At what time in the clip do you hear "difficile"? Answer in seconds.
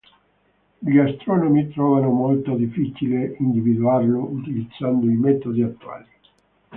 2.55-3.35